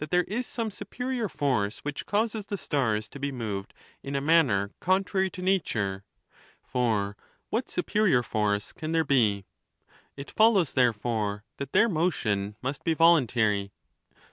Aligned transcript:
2 0.01 0.07
'71 0.07 0.25
there 0.25 0.37
is 0.39 0.47
some 0.47 0.71
superior 0.71 1.29
force 1.29 1.79
which 1.85 2.07
causes 2.07 2.47
the 2.47 2.57
stars 2.57 3.07
to 3.07 3.19
be 3.19 3.31
moved 3.31 3.71
in 4.01 4.15
a 4.15 4.19
manner 4.19 4.71
contrary 4.79 5.29
to 5.29 5.43
nature. 5.43 6.03
For 6.63 7.15
what 7.51 7.69
supe 7.69 7.91
rior 7.91 8.25
force 8.25 8.73
can 8.73 8.93
there 8.93 9.03
be? 9.05 9.45
It 10.17 10.31
follows, 10.31 10.73
therefore, 10.73 11.43
that 11.57 11.71
their 11.73 11.87
motion 11.87 12.55
must 12.63 12.83
be 12.83 12.95
voluntary. 12.95 13.73